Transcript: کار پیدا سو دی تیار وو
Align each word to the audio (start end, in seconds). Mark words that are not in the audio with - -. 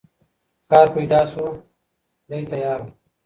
کار 0.69 0.87
پیدا 0.95 1.21
سو 1.31 1.43
دی 2.29 2.39
تیار 2.51 2.79
وو 2.83 2.91